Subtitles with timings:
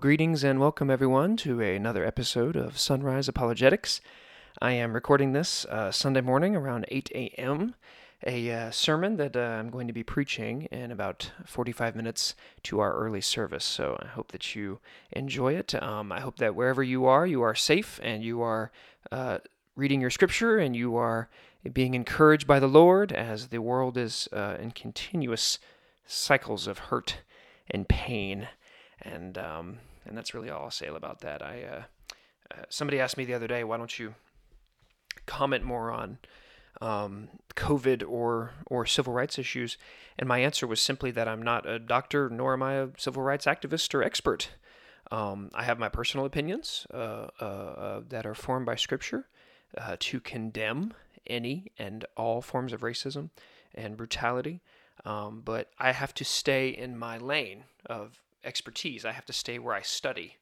[0.00, 4.00] greetings and welcome everyone to another episode of Sunrise Apologetics.
[4.62, 7.74] I am recording this uh, Sunday morning around 8 a.m.,
[8.24, 12.78] a uh, sermon that uh, I'm going to be preaching in about 45 minutes to
[12.78, 13.64] our early service.
[13.64, 14.78] So I hope that you
[15.10, 15.74] enjoy it.
[15.82, 18.70] Um, I hope that wherever you are, you are safe and you are
[19.10, 19.38] uh,
[19.74, 21.28] reading your scripture and you are
[21.72, 25.58] being encouraged by the Lord as the world is uh, in continuous
[26.06, 27.16] cycles of hurt
[27.68, 28.46] and pain
[29.02, 31.42] and um, and that's really all I'll say about that.
[31.42, 31.82] I uh,
[32.50, 34.14] uh, somebody asked me the other day, why don't you
[35.26, 36.18] comment more on
[36.80, 39.76] um, COVID or or civil rights issues?
[40.18, 43.22] And my answer was simply that I'm not a doctor, nor am I a civil
[43.22, 44.50] rights activist or expert.
[45.10, 49.26] Um, I have my personal opinions uh, uh, uh that are formed by Scripture
[49.76, 50.92] uh, to condemn
[51.26, 53.30] any and all forms of racism
[53.74, 54.60] and brutality.
[55.04, 59.04] Um, but I have to stay in my lane of expertise.
[59.04, 60.36] I have to stay where I study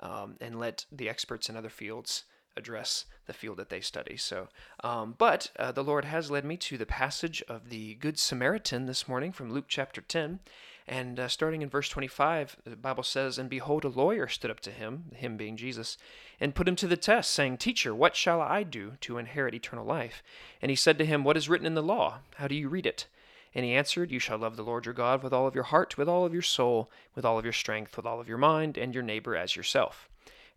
[0.00, 2.24] um, and let the experts in other fields
[2.56, 4.16] address the field that they study.
[4.16, 4.48] So,
[4.82, 8.86] um, but uh, the Lord has led me to the passage of the Good Samaritan
[8.86, 10.40] this morning from Luke chapter 10.
[10.88, 14.58] And uh, starting in verse 25, the Bible says, And behold, a lawyer stood up
[14.60, 15.96] to him, him being Jesus,
[16.40, 19.84] and put him to the test, saying, Teacher, what shall I do to inherit eternal
[19.84, 20.22] life?
[20.60, 22.18] And he said to him, What is written in the law?
[22.36, 23.06] How do you read it?
[23.54, 25.98] And he answered, You shall love the Lord your God with all of your heart,
[25.98, 28.78] with all of your soul, with all of your strength, with all of your mind,
[28.78, 30.08] and your neighbor as yourself.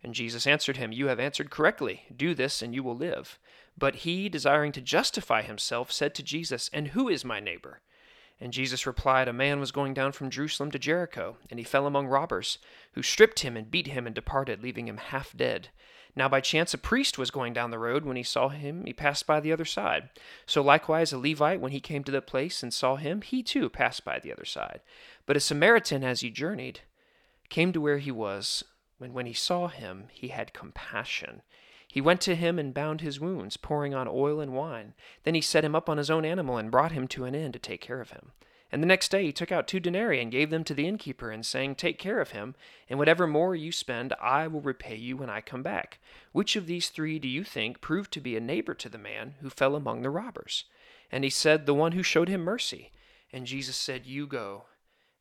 [0.02, 2.02] And Jesus answered him, You have answered correctly.
[2.14, 3.38] Do this, and you will live.
[3.76, 7.80] But he, desiring to justify himself, said to Jesus, And who is my neighbor?
[8.40, 11.86] And Jesus replied, A man was going down from Jerusalem to Jericho, and he fell
[11.86, 12.58] among robbers,
[12.92, 15.68] who stripped him and beat him and departed, leaving him half dead.
[16.16, 18.04] Now by chance a priest was going down the road.
[18.04, 20.10] When he saw him, he passed by the other side.
[20.46, 23.68] So likewise a Levite, when he came to the place and saw him, he too
[23.68, 24.80] passed by the other side.
[25.26, 26.80] But a Samaritan, as he journeyed,
[27.48, 28.64] came to where he was.
[29.00, 31.42] and when he saw him, he had compassion.
[31.88, 34.94] He went to him and bound his wounds, pouring on oil and wine.
[35.24, 37.52] Then he set him up on his own animal and brought him to an inn
[37.52, 38.32] to take care of him.
[38.74, 41.30] And the next day he took out two denarii and gave them to the innkeeper,
[41.30, 42.56] and saying, Take care of him,
[42.90, 46.00] and whatever more you spend, I will repay you when I come back.
[46.32, 49.36] Which of these three do you think proved to be a neighbor to the man
[49.40, 50.64] who fell among the robbers?
[51.12, 52.90] And he said, The one who showed him mercy.
[53.32, 54.64] And Jesus said, You go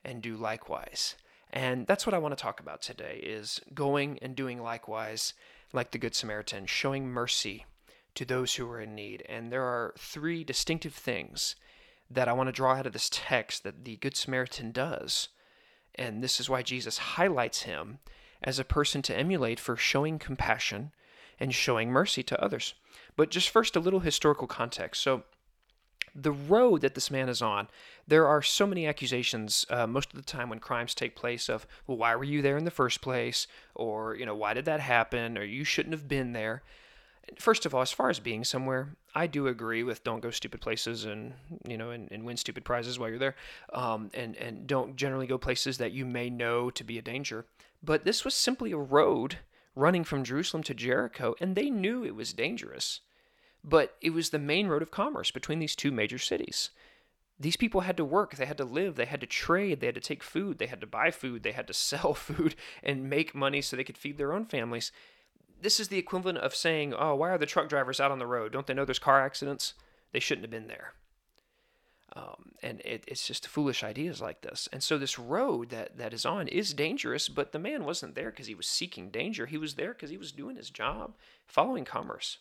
[0.03, 1.13] and do likewise.
[1.51, 5.35] And that's what I want to talk about today is going and doing likewise
[5.71, 7.67] like the good Samaritan, showing mercy
[8.15, 9.23] to those who are in need.
[9.29, 11.55] And there are three distinctive things
[12.13, 15.29] that I want to draw out of this text that the Good Samaritan does.
[15.95, 17.99] And this is why Jesus highlights him
[18.41, 20.91] as a person to emulate for showing compassion
[21.39, 22.73] and showing mercy to others.
[23.15, 25.01] But just first, a little historical context.
[25.01, 25.23] So,
[26.15, 27.67] the road that this man is on,
[28.07, 31.65] there are so many accusations uh, most of the time when crimes take place of,
[31.87, 33.47] well, why were you there in the first place?
[33.73, 35.39] Or, you know, why did that happen?
[35.39, 36.61] Or you shouldn't have been there.
[37.39, 40.61] First of all, as far as being somewhere, I do agree with don't go stupid
[40.61, 41.33] places and
[41.67, 43.35] you know and, and win stupid prizes while you're there,
[43.71, 47.45] um, and and don't generally go places that you may know to be a danger.
[47.83, 49.37] But this was simply a road
[49.75, 53.01] running from Jerusalem to Jericho, and they knew it was dangerous.
[53.63, 56.71] But it was the main road of commerce between these two major cities.
[57.39, 59.95] These people had to work, they had to live, they had to trade, they had
[59.95, 63.35] to take food, they had to buy food, they had to sell food and make
[63.35, 64.91] money so they could feed their own families
[65.63, 68.27] this is the equivalent of saying, "Oh, why are the truck drivers out on the
[68.27, 68.51] road?
[68.51, 69.73] Don't they know there's car accidents?
[70.11, 70.93] They shouldn't have been there."
[72.15, 74.69] Um, and it, it's just foolish ideas like this.
[74.71, 78.29] And so this road that that is on is dangerous, but the man wasn't there
[78.29, 79.47] because he was seeking danger.
[79.47, 81.15] He was there because he was doing his job,
[81.47, 82.37] following commerce.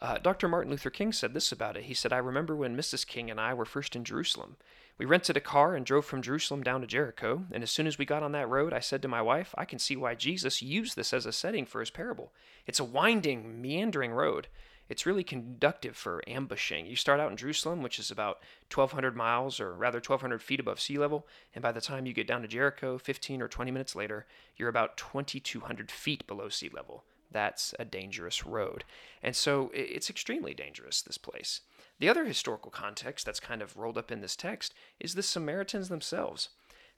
[0.00, 0.46] Uh, Dr.
[0.46, 1.84] Martin Luther King said this about it.
[1.84, 3.04] He said, I remember when Mrs.
[3.04, 4.56] King and I were first in Jerusalem.
[4.96, 7.98] We rented a car and drove from Jerusalem down to Jericho, and as soon as
[7.98, 10.62] we got on that road, I said to my wife, I can see why Jesus
[10.62, 12.32] used this as a setting for his parable.
[12.66, 14.46] It's a winding, meandering road.
[14.88, 16.86] It's really conductive for ambushing.
[16.86, 18.38] You start out in Jerusalem, which is about
[18.72, 22.26] 1,200 miles, or rather 1,200 feet above sea level, and by the time you get
[22.26, 24.26] down to Jericho, 15 or 20 minutes later,
[24.56, 27.04] you're about 2,200 feet below sea level.
[27.30, 28.84] That's a dangerous road.
[29.22, 31.60] And so it's extremely dangerous, this place.
[31.98, 35.88] The other historical context that's kind of rolled up in this text is the Samaritans
[35.88, 36.48] themselves.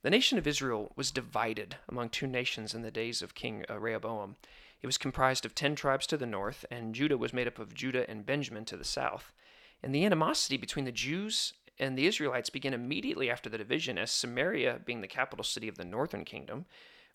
[0.03, 4.37] The nation of Israel was divided among two nations in the days of King Rehoboam.
[4.83, 7.75] It was comprised of ten tribes to the north, and Judah was made up of
[7.75, 9.33] Judah and Benjamin to the south.
[9.83, 14.11] And the animosity between the Jews and the Israelites began immediately after the division, as
[14.11, 16.67] Samaria, being the capital city of the northern kingdom,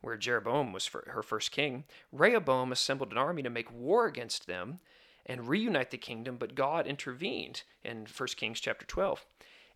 [0.06, 4.80] where Jeroboam was her first king, Rehoboam assembled an army to make war against them
[5.26, 9.26] and reunite the kingdom, but God intervened in 1 Kings chapter 12.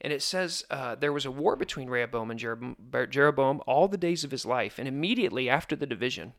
[0.02, 2.76] And it says uh, there was a war between Rehoboam and Jeroboam,
[3.10, 4.78] Jeroboam all the days of his life.
[4.78, 6.34] And immediately after the division,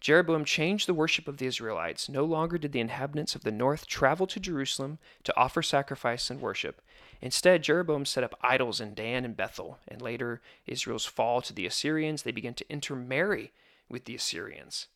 [0.00, 2.08] Jeroboam changed the worship of the Israelites.
[2.08, 6.40] No longer did the inhabitants of the north travel to Jerusalem to offer sacrifice and
[6.40, 6.82] worship.
[7.20, 9.78] Instead, Jeroboam set up idols in Dan and Bethel.
[9.88, 13.52] And later, Israel's fall to the Assyrians, they began to intermarry
[13.88, 14.88] with the Assyrians.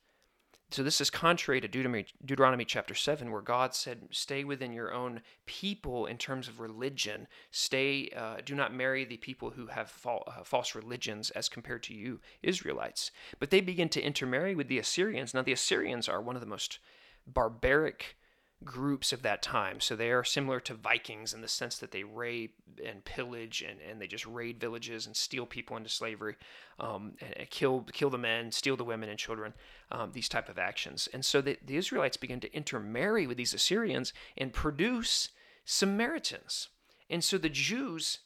[0.72, 4.94] So this is contrary to Deuteronomy, Deuteronomy, chapter 7, where God said, Stay within your
[4.94, 7.26] own people in terms of religion.
[7.50, 11.94] Stay, uh, do not marry the people who have uh, false religions as compared to
[11.94, 13.10] you, Israelites.
[13.40, 15.34] But they begin to intermarry with the Assyrians.
[15.34, 16.78] Now, the Assyrians are one of the most
[17.26, 18.16] barbaric
[18.64, 19.80] groups of that time.
[19.80, 22.50] So they are similar to Vikings in the sense that they raid
[22.84, 26.36] and pillage and, and they just raid villages and steal people into slavery,
[26.78, 29.54] um, and, and, kill kill the men, steal the women and children,
[29.90, 31.08] um, these type of actions.
[31.12, 35.30] And so the, the Israelites begin to intermarry with these Assyrians and produce
[35.64, 36.68] Samaritans.
[37.08, 38.18] And so the Jews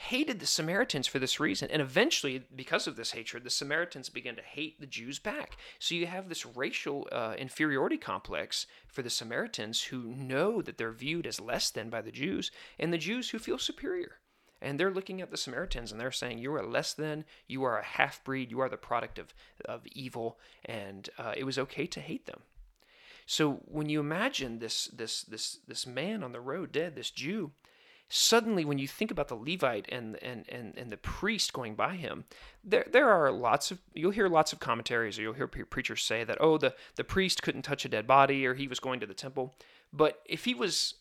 [0.00, 1.68] hated the Samaritans for this reason.
[1.72, 5.56] And eventually, because of this hatred, the Samaritans began to hate the Jews back.
[5.80, 10.92] So you have this racial uh, inferiority complex for the Samaritans who know that they're
[10.92, 14.20] viewed as less than by the Jews, and the Jews who feel superior.
[14.62, 17.78] And they're looking at the Samaritans and they're saying, You are less than, you are
[17.78, 19.34] a half breed, you are the product of,
[19.64, 22.42] of evil, and uh, it was okay to hate them.
[23.26, 27.50] So when you imagine this, this, this, this man on the road dead, this Jew,
[28.08, 31.96] suddenly when you think about the Levite and, and, and, and the priest going by
[31.96, 32.24] him,
[32.64, 36.24] there, there are lots of, you'll hear lots of commentaries or you'll hear preachers say
[36.24, 39.06] that, oh, the, the priest couldn't touch a dead body or he was going to
[39.06, 39.54] the temple.
[39.92, 40.94] But if he was,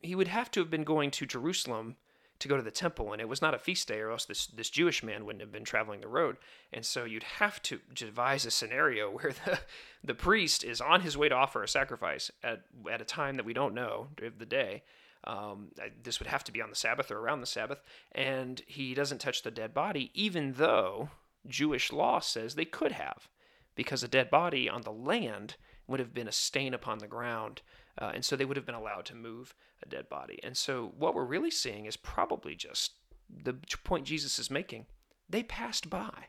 [0.00, 1.96] he would have to have been going to Jerusalem
[2.38, 4.46] to go to the temple, and it was not a feast day, or else this,
[4.46, 6.36] this Jewish man wouldn't have been traveling the road.
[6.72, 9.58] And so you'd have to devise a scenario where the,
[10.04, 13.46] the priest is on his way to offer a sacrifice at, at a time that
[13.46, 14.82] we don't know of the day,
[15.26, 15.68] um,
[16.02, 17.82] this would have to be on the Sabbath or around the Sabbath,
[18.12, 21.10] and he doesn't touch the dead body, even though
[21.46, 23.28] Jewish law says they could have,
[23.74, 25.56] because a dead body on the land
[25.86, 27.62] would have been a stain upon the ground,
[27.98, 30.38] uh, and so they would have been allowed to move a dead body.
[30.42, 32.92] And so what we're really seeing is probably just
[33.28, 34.86] the point Jesus is making.
[35.28, 36.26] They passed by.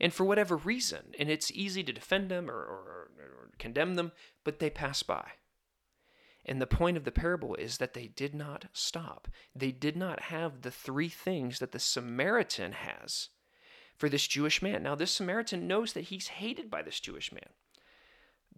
[0.00, 4.12] And for whatever reason, and it's easy to defend them or, or, or condemn them,
[4.42, 5.32] but they pass by.
[6.44, 9.28] And the point of the parable is that they did not stop.
[9.54, 13.28] They did not have the three things that the Samaritan has
[13.96, 14.82] for this Jewish man.
[14.82, 17.50] Now, this Samaritan knows that he's hated by this Jewish man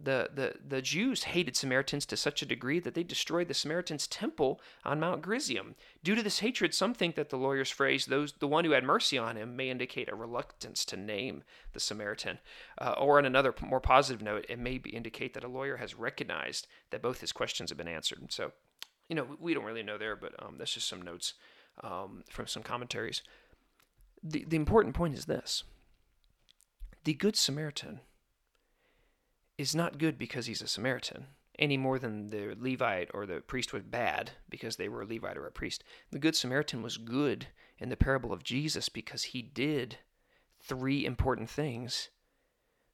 [0.01, 4.07] the, the, the Jews hated Samaritans to such a degree that they destroyed the Samaritans'
[4.07, 5.75] temple on Mount Gerizim.
[6.03, 8.83] Due to this hatred, some think that the lawyer's phrase, those, the one who had
[8.83, 11.43] mercy on him, may indicate a reluctance to name
[11.73, 12.39] the Samaritan.
[12.79, 15.95] Uh, or on another more positive note, it may be, indicate that a lawyer has
[15.95, 18.31] recognized that both his questions have been answered.
[18.31, 18.51] So,
[19.07, 21.35] you know, we don't really know there, but um, that's just some notes
[21.83, 23.21] um, from some commentaries.
[24.21, 25.63] The, the important point is this
[27.05, 28.01] the Good Samaritan
[29.57, 33.73] is not good because he's a Samaritan, any more than the Levite or the priest
[33.73, 35.83] was bad because they were a Levite or a priest.
[36.11, 37.47] The Good Samaritan was good
[37.77, 39.97] in the parable of Jesus because he did
[40.61, 42.09] three important things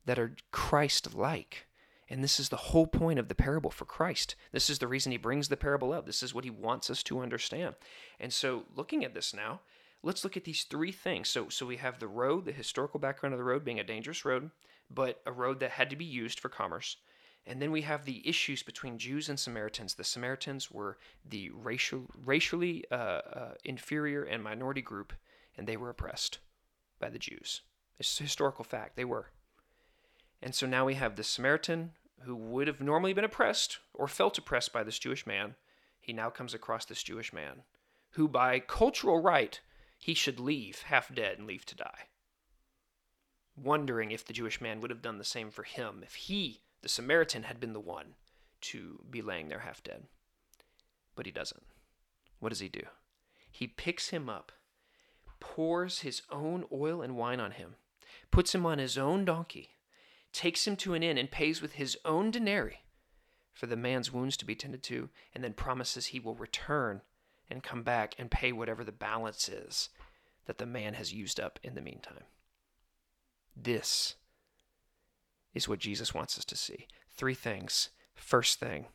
[0.06, 1.68] that are Christ like.
[2.10, 4.36] And this is the whole point of the parable for Christ.
[4.52, 6.06] This is the reason he brings the parable up.
[6.06, 7.76] This is what he wants us to understand.
[8.20, 9.62] And so, looking at this now,
[10.04, 11.30] let's look at these three things.
[11.30, 14.26] So, so we have the road, the historical background of the road being a dangerous
[14.26, 14.52] road
[14.94, 16.98] but a road that had to be used for commerce.
[17.46, 19.96] And then we have the issues between Jews and Samaritans.
[19.96, 25.14] The Samaritans were the racial, racially uh, uh, inferior and minority group,
[25.58, 26.40] and they were oppressed
[27.00, 27.62] by the Jews.
[28.00, 28.96] It's a historical fact.
[28.96, 29.28] They were.
[30.42, 34.38] And so now we have the Samaritan who would have normally been oppressed or felt
[34.38, 35.56] oppressed by this Jewish man.
[36.00, 37.64] He now comes across this Jewish man
[38.12, 39.60] who, by cultural right,
[39.98, 42.08] he should leave half dead and leave to die
[43.64, 46.90] wondering if the Jewish man would have done the same for him if he, the
[46.90, 48.16] Samaritan, had been the one
[48.62, 50.04] to be laying there half dead.
[51.16, 51.64] But he doesn't.
[52.40, 52.84] What does he do?
[53.52, 54.52] He picks him up,
[55.40, 57.76] pours his own oil and wine on him,
[58.32, 59.70] puts him on his own donkey,
[60.32, 62.84] takes him to an inn, and pays with his own denarii
[63.54, 67.02] for the man's wounds to be tended to, and then promises he will return
[67.50, 69.90] and come back and pay whatever the balance is
[70.46, 72.24] that the man has used up in the meantime.
[73.56, 74.16] This
[75.54, 76.88] is what Jesus wants us to see.
[77.10, 77.90] Three things.
[78.16, 78.86] First thing,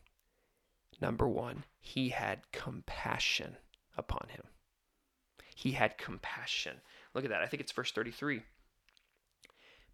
[1.00, 3.56] number one, he had compassion
[3.96, 4.44] upon him.
[5.54, 6.80] He had compassion.
[7.14, 7.42] Look at that.
[7.42, 8.42] I think it's verse 33.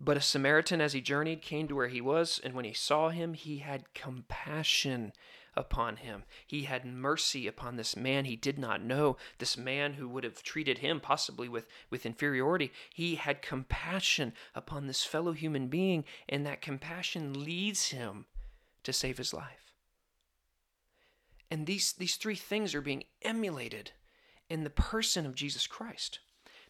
[0.01, 3.11] But a Samaritan, as he journeyed, came to where he was, and when he saw
[3.11, 5.13] him, he had compassion
[5.55, 6.25] upon him.
[6.47, 10.43] He had mercy upon this man he did not know, this man who would have
[10.43, 12.73] treated him possibly with, with inferiority.
[12.93, 18.27] He had compassion upon this fellow human being, and that compassion leads him
[18.85, 19.73] to save his life.
[21.51, 23.93] And these, these three things are being emulated
[24.49, 26.21] in the person of Jesus Christ.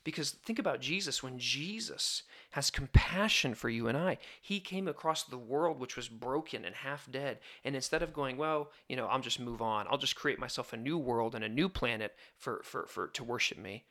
[0.04, 1.22] Because think about Jesus.
[1.22, 6.08] When Jesus has compassion for you and I, he came across the world which was
[6.08, 7.38] broken and half dead.
[7.64, 10.72] And instead of going, well, you know, I'll just move on, I'll just create myself
[10.72, 13.84] a new world and a new planet for, for, for to worship me,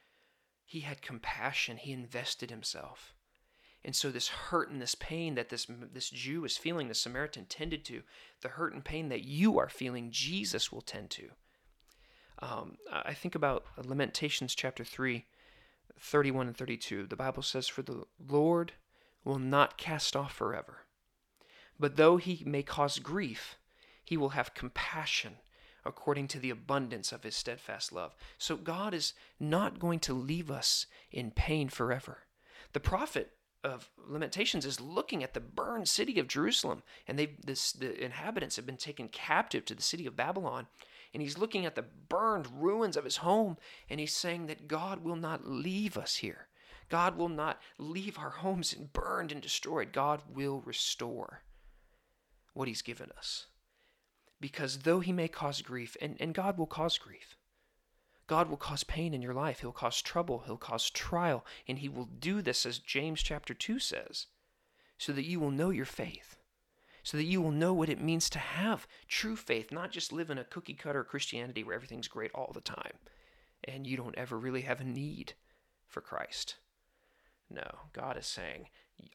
[0.65, 1.77] he had compassion.
[1.77, 3.13] He invested himself.
[3.83, 7.45] And so this hurt and this pain that this this Jew is feeling, the Samaritan
[7.45, 8.03] tended to,
[8.41, 11.29] the hurt and pain that you are feeling, Jesus will tend to.
[12.39, 15.25] Um, I think about Lamentations chapter 3,
[15.99, 18.73] 31 and 32, the Bible says, For the Lord
[19.23, 20.79] will not cast off forever.
[21.79, 23.57] But though he may cause grief,
[24.03, 25.37] he will have compassion
[25.85, 28.15] according to the abundance of his steadfast love.
[28.37, 32.19] So God is not going to leave us in pain forever.
[32.73, 33.31] The prophet
[33.63, 38.65] of Lamentations is looking at the burned city of Jerusalem, and they the inhabitants have
[38.65, 40.67] been taken captive to the city of Babylon
[41.13, 43.57] and he's looking at the burned ruins of his home
[43.89, 46.47] and he's saying that God will not leave us here.
[46.89, 49.93] God will not leave our homes and burned and destroyed.
[49.93, 51.43] God will restore
[52.53, 53.47] what he's given us.
[54.39, 57.37] Because though he may cause grief, and, and God will cause grief,
[58.27, 59.59] God will cause pain in your life.
[59.59, 60.43] He'll cause trouble.
[60.45, 61.45] He'll cause trial.
[61.67, 64.27] And he will do this, as James chapter 2 says,
[64.97, 66.37] so that you will know your faith
[67.03, 70.29] so that you will know what it means to have true faith, not just live
[70.29, 72.93] in a cookie cutter Christianity where everything's great all the time
[73.63, 75.33] and you don't ever really have a need
[75.87, 76.55] for Christ.
[77.49, 78.67] No, God is saying,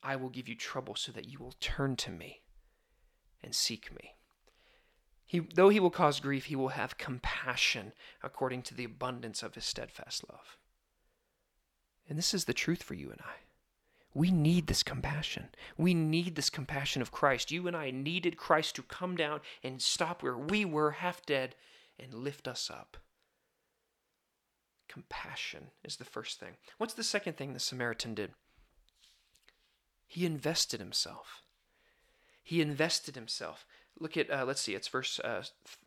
[0.02, 2.42] I will give you trouble so that you will turn to me
[3.42, 4.14] and seek me.
[5.24, 9.54] He, though he will cause grief, he will have compassion according to the abundance of
[9.54, 10.56] his steadfast love.
[12.08, 13.45] And this is the truth for you and I.
[14.16, 15.50] We need this compassion.
[15.76, 17.50] We need this compassion of Christ.
[17.50, 21.54] You and I needed Christ to come down and stop where we were half dead
[22.00, 22.96] and lift us up.
[24.88, 26.56] Compassion is the first thing.
[26.78, 28.30] What's the second thing the Samaritan did?
[30.06, 31.42] He invested himself.
[32.42, 33.66] He invested himself.
[33.98, 35.42] Look at, uh, let's see, it's verse uh,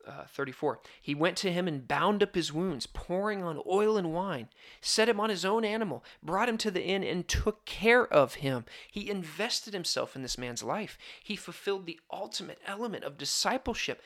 [0.07, 0.79] uh, 34.
[0.99, 4.49] He went to him and bound up his wounds, pouring on oil and wine,
[4.81, 8.35] set him on his own animal, brought him to the inn, and took care of
[8.35, 8.65] him.
[8.91, 10.97] He invested himself in this man's life.
[11.23, 14.01] He fulfilled the ultimate element of discipleship.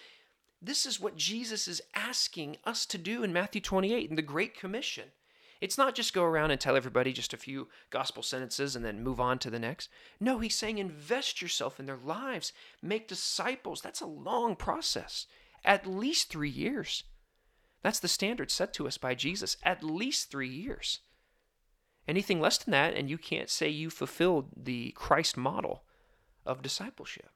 [0.62, 4.58] This is what Jesus is asking us to do in Matthew 28 in the Great
[4.58, 5.12] Commission.
[5.64, 9.02] It's not just go around and tell everybody just a few gospel sentences and then
[9.02, 9.88] move on to the next.
[10.20, 12.52] No, he's saying invest yourself in their lives,
[12.82, 13.80] make disciples.
[13.80, 15.26] That's a long process,
[15.64, 17.06] at least three years.
[17.82, 21.00] That's the standard set to us by Jesus, at least three years.
[22.10, 25.86] Anything less than that, and you can't say you fulfilled the Christ model
[26.46, 27.30] of discipleship.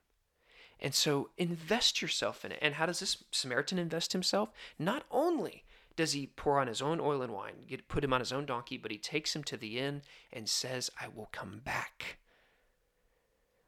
[0.81, 2.59] And so invest yourself in it.
[2.61, 4.51] And how does this Samaritan invest himself?
[4.77, 5.63] Not only
[5.97, 8.45] does he pour on his own oil and wine, get, put him on his own
[8.45, 12.19] donkey, but he takes him to the inn and says, I will come back.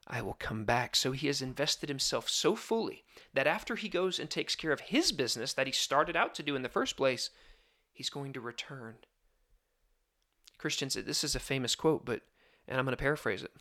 [0.07, 0.95] I will come back.
[0.95, 4.79] So he has invested himself so fully that after he goes and takes care of
[4.79, 7.31] his business that he started out to do in the first place,
[7.91, 8.95] he's going to return.
[10.57, 12.21] Christians, this is a famous quote, but,
[12.67, 13.51] and I'm going to paraphrase it.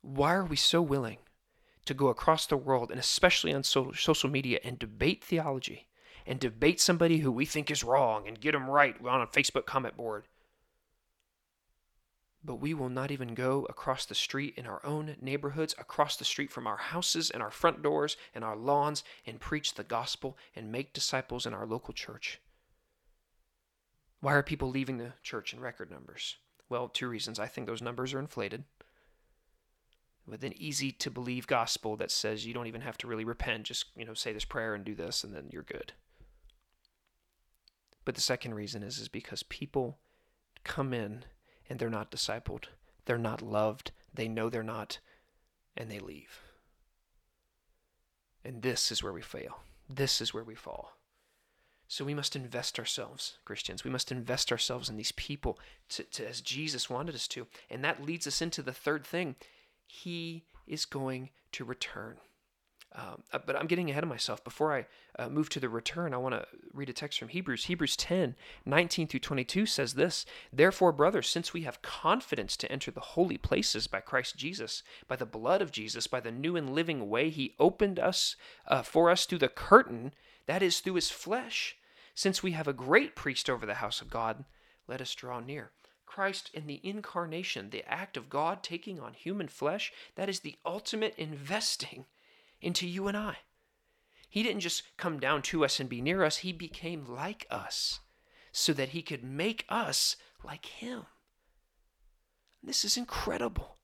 [0.00, 1.18] Why are we so willing
[1.84, 5.88] to go across the world, and especially on social media, and debate theology?
[6.26, 9.66] And debate somebody who we think is wrong and get them right on a Facebook
[9.66, 10.24] comment board.
[12.44, 16.24] But we will not even go across the street in our own neighborhoods, across the
[16.24, 20.36] street from our houses and our front doors and our lawns, and preach the gospel
[20.54, 22.40] and make disciples in our local church.
[24.20, 26.36] Why are people leaving the church in record numbers?
[26.68, 27.38] Well, two reasons.
[27.38, 28.64] I think those numbers are inflated
[30.26, 33.64] with an easy to believe gospel that says you don't even have to really repent
[33.64, 35.92] just you know say this prayer and do this and then you're good
[38.06, 39.98] but the second reason is, is because people
[40.64, 41.24] come in
[41.68, 42.66] and they're not discipled,
[43.04, 45.00] they're not loved, they know they're not,
[45.76, 46.40] and they leave.
[48.44, 49.58] And this is where we fail.
[49.90, 50.92] This is where we fall.
[51.88, 53.82] So we must invest ourselves, Christians.
[53.82, 55.58] We must invest ourselves in these people
[55.90, 57.48] to, to, as Jesus wanted us to.
[57.68, 59.34] And that leads us into the third thing.
[59.84, 62.18] He is going to return
[62.98, 64.42] Um, uh, but I'm getting ahead of myself.
[64.42, 64.86] Before I
[65.18, 67.66] uh, move to the return, I want to read a text from Hebrews.
[67.66, 68.34] Hebrews 10
[68.64, 73.36] 19 through 22 says this Therefore, brothers, since we have confidence to enter the holy
[73.36, 77.28] places by Christ Jesus, by the blood of Jesus, by the new and living way
[77.28, 78.34] he opened us
[78.66, 80.14] uh, for us through the curtain,
[80.46, 81.76] that is, through his flesh,
[82.14, 84.46] since we have a great priest over the house of God,
[84.88, 85.70] let us draw near.
[86.06, 90.56] Christ in the incarnation, the act of God taking on human flesh, that is the
[90.64, 92.06] ultimate investing
[92.66, 93.36] into you and I.
[94.28, 98.00] He didn't just come down to us and be near us, He became like us
[98.52, 101.06] so that He could make us like Him.
[102.62, 103.76] This is incredible.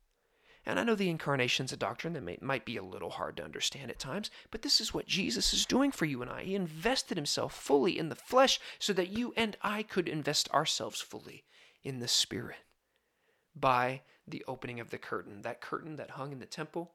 [0.65, 3.45] And I know the incarnation's a doctrine that may, might be a little hard to
[3.45, 6.43] understand at times, but this is what Jesus is doing for you and I.
[6.43, 11.01] He invested himself fully in the flesh so that you and I could invest ourselves
[11.01, 11.45] fully
[11.83, 12.59] in the Spirit
[13.57, 15.43] by the opening of the curtain.
[15.43, 16.93] That curtain that hung in the temple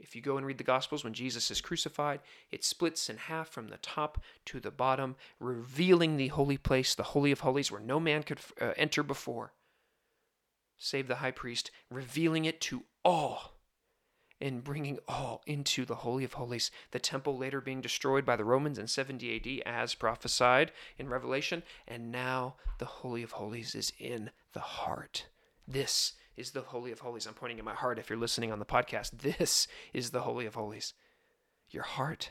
[0.00, 3.48] if you go and read the Gospels, when Jesus is crucified, it splits in half
[3.48, 7.80] from the top to the bottom, revealing the holy place, the Holy of Holies, where
[7.80, 9.52] no man could uh, enter before,
[10.76, 13.54] save the high priest, revealing it to all
[14.40, 16.70] and bringing all into the Holy of Holies.
[16.92, 21.64] The temple later being destroyed by the Romans in 70 AD, as prophesied in Revelation,
[21.86, 25.26] and now the Holy of Holies is in the heart.
[25.66, 27.26] This is the Holy of Holies.
[27.26, 29.10] I'm pointing at my heart if you're listening on the podcast.
[29.38, 30.94] This is the Holy of Holies.
[31.70, 32.30] Your heart.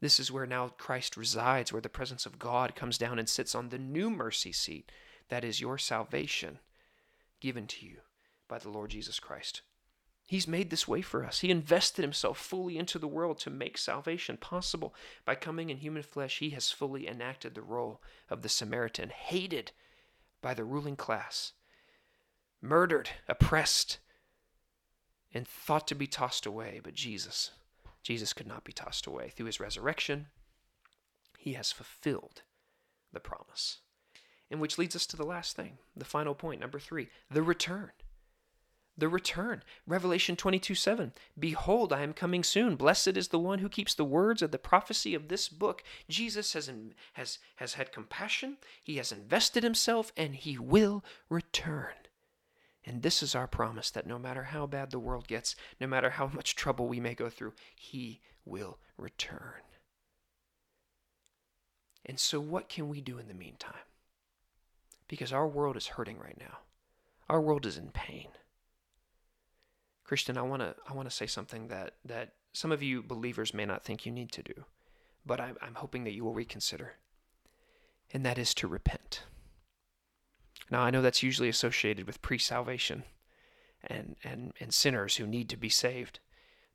[0.00, 3.54] This is where now Christ resides, where the presence of God comes down and sits
[3.54, 4.90] on the new mercy seat.
[5.28, 6.58] That is your salvation
[7.40, 7.98] given to you
[8.48, 9.60] by the Lord Jesus Christ.
[10.26, 11.40] He's made this way for us.
[11.40, 14.94] He invested himself fully into the world to make salvation possible.
[15.26, 19.72] By coming in human flesh, he has fully enacted the role of the Samaritan, hated
[20.40, 21.52] by the ruling class
[22.64, 23.98] murdered, oppressed,
[25.32, 26.80] and thought to be tossed away.
[26.82, 27.50] But Jesus,
[28.02, 29.28] Jesus could not be tossed away.
[29.28, 30.26] Through his resurrection,
[31.38, 32.42] he has fulfilled
[33.12, 33.78] the promise.
[34.50, 37.90] And which leads us to the last thing, the final point, number three the return.
[38.96, 39.64] The return.
[39.88, 41.12] Revelation 22 7.
[41.36, 42.76] Behold, I am coming soon.
[42.76, 45.82] Blessed is the one who keeps the words of the prophecy of this book.
[46.08, 46.70] Jesus has,
[47.14, 52.03] has, has had compassion, he has invested himself, and he will return.
[52.86, 56.10] And this is our promise that no matter how bad the world gets, no matter
[56.10, 59.62] how much trouble we may go through, He will return.
[62.04, 63.72] And so, what can we do in the meantime?
[65.08, 66.58] Because our world is hurting right now.
[67.28, 68.28] Our world is in pain.
[70.04, 73.54] Christian, I want to I want to say something that that some of you believers
[73.54, 74.64] may not think you need to do,
[75.24, 76.94] but I'm, I'm hoping that you will reconsider,
[78.12, 79.24] and that is to repent.
[80.74, 83.04] Now, I know that's usually associated with pre salvation
[83.84, 86.18] and, and, and sinners who need to be saved.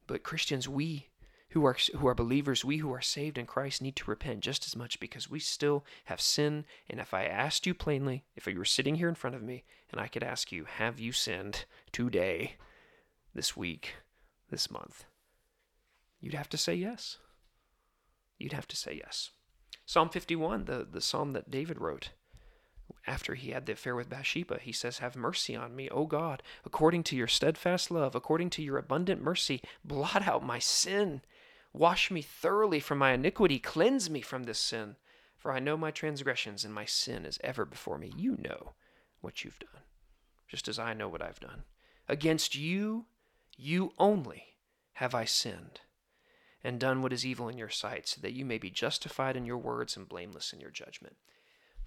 [0.07, 1.09] But Christians, we
[1.49, 4.65] who are, who are believers, we who are saved in Christ need to repent just
[4.65, 6.63] as much because we still have sin.
[6.89, 9.65] And if I asked you plainly, if you were sitting here in front of me
[9.91, 12.55] and I could ask you, have you sinned today,
[13.35, 13.95] this week,
[14.49, 15.03] this month?
[16.21, 17.17] You'd have to say yes.
[18.37, 19.31] You'd have to say yes.
[19.85, 22.11] Psalm 51, the, the psalm that David wrote,
[23.05, 26.43] after he had the affair with Bathsheba, he says, Have mercy on me, O God,
[26.65, 31.21] according to your steadfast love, according to your abundant mercy, blot out my sin.
[31.73, 34.95] Wash me thoroughly from my iniquity, cleanse me from this sin.
[35.37, 38.11] For I know my transgressions, and my sin is ever before me.
[38.17, 38.73] You know
[39.21, 39.83] what you've done,
[40.47, 41.63] just as I know what I've done.
[42.07, 43.05] Against you,
[43.57, 44.55] you only,
[44.93, 45.81] have I sinned,
[46.63, 49.45] and done what is evil in your sight, so that you may be justified in
[49.45, 51.15] your words and blameless in your judgment.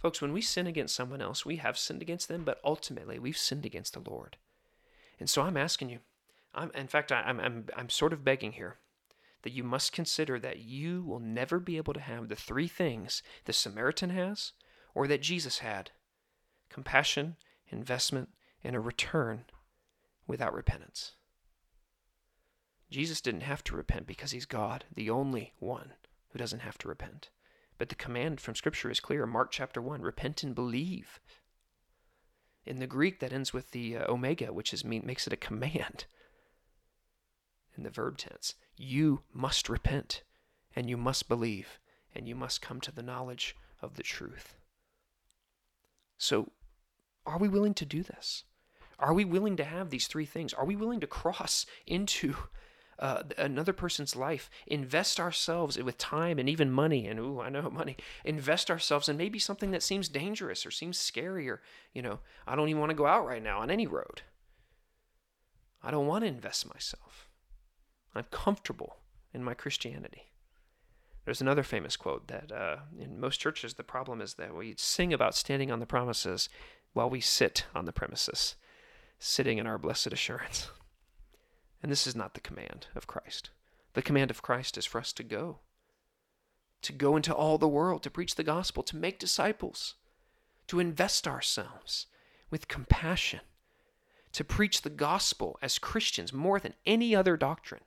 [0.03, 3.39] Folks, when we sin against someone else, we have sinned against them, but ultimately we've
[3.39, 4.37] sinned against the Lord.
[5.21, 6.01] And so I'm asking you,
[6.53, 8.79] I'm, in fact, I, I'm, I'm, I'm sort of begging here
[9.43, 13.23] that you must consider that you will never be able to have the three things
[13.45, 14.51] the Samaritan has
[14.93, 15.93] or that Jesus had
[16.69, 17.37] compassion,
[17.69, 18.31] investment,
[18.65, 19.45] and a return
[20.27, 21.13] without repentance.
[22.91, 25.93] Jesus didn't have to repent because he's God, the only one
[26.31, 27.31] who doesn't have to repent.
[27.79, 29.27] But the command from Scripture is clear.
[29.27, 31.21] Mark chapter 1 repent and believe.
[32.65, 35.37] In the Greek, that ends with the uh, omega, which is mean, makes it a
[35.37, 36.05] command
[37.77, 38.55] in the verb tense.
[38.77, 40.23] You must repent,
[40.77, 41.79] and you must believe,
[42.15, 44.55] and you must come to the knowledge of the truth.
[46.19, 46.53] So,
[47.27, 48.45] are we willing to do this?
[48.99, 50.55] Are we willing to have these three things?
[50.55, 52.37] Are we willing to cross into
[53.03, 57.69] uh, another person's life, invest ourselves with time and even money, and ooh, I know
[57.73, 61.61] money, invest ourselves in maybe something that seems dangerous or seems scary, or,
[61.93, 64.23] you know, I don't even want to go out right now on any road.
[65.83, 67.29] I don't want to invest myself.
[68.15, 68.99] I'm comfortable
[69.35, 70.31] in my Christianity.
[71.25, 75.13] There's another famous quote that uh, in most churches, the problem is that we sing
[75.13, 76.49] about standing on the promises
[76.93, 78.55] while we sit on the premises,
[79.19, 80.71] sitting in our blessed assurance.
[81.83, 83.51] And this is not the command of Christ.
[83.95, 85.59] The command of Christ is for us to go,
[86.83, 89.95] to go into all the world, to preach the gospel, to make disciples,
[90.69, 92.07] to invest ourselves
[92.51, 93.41] with compassion,
[94.33, 97.83] to preach the gospel as Christians more than any other doctrine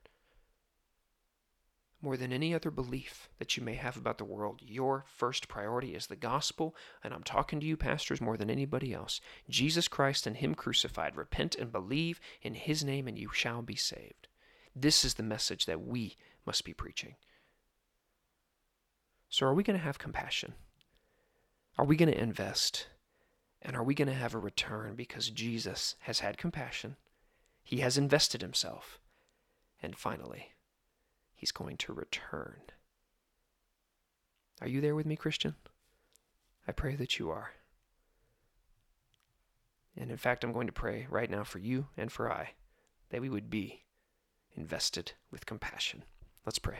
[2.05, 5.95] more than any other belief that you may have about the world, your first priority
[5.95, 6.75] is the gospel.
[7.03, 9.19] And I'm talking to you, pastors, more than anybody else.
[9.49, 11.15] Jesus Christ and Him crucified.
[11.15, 14.27] Repent and believe in His name, and you shall be saved.
[14.75, 16.15] This is the message that we
[16.45, 17.15] must be preaching.
[19.27, 20.53] So, are we going to have compassion?
[21.75, 22.87] Are we going to invest?
[23.63, 26.97] And are we going to have a return because Jesus has had compassion?
[27.63, 28.99] He has invested himself.
[29.81, 30.51] And finally,
[31.35, 32.61] he's going to return.
[34.61, 35.55] Are you there with me, Christian?
[36.67, 37.51] I pray that you are.
[39.97, 42.51] And in fact, I'm going to pray right now for you and for I
[43.09, 43.83] that we would be
[44.55, 46.03] invested with compassion.
[46.45, 46.79] Let's pray.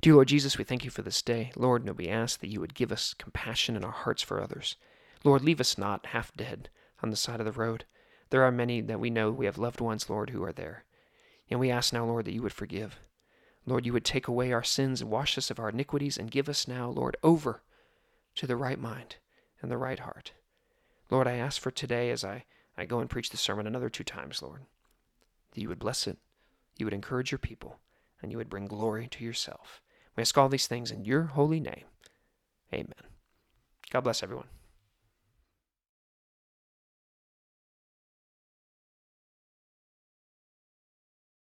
[0.00, 1.52] Dear Lord Jesus, we thank you for this day.
[1.56, 4.76] Lord, and we ask that you would give us compassion in our hearts for others.
[5.24, 6.68] Lord, leave us not half dead
[7.02, 7.84] on the side of the road.
[8.30, 10.84] There are many that we know we have loved ones, Lord, who are there.
[11.50, 12.98] And we ask now, Lord, that you would forgive.
[13.66, 16.48] Lord, you would take away our sins and wash us of our iniquities and give
[16.48, 17.62] us now, Lord, over
[18.36, 19.16] to the right mind
[19.60, 20.32] and the right heart.
[21.10, 22.44] Lord, I ask for today as I,
[22.76, 24.62] I go and preach the sermon another two times, Lord,
[25.52, 26.18] that you would bless it,
[26.76, 27.78] you would encourage your people,
[28.22, 29.82] and you would bring glory to yourself.
[30.16, 31.84] We ask all these things in your holy name.
[32.72, 32.94] Amen.
[33.90, 34.46] God bless everyone.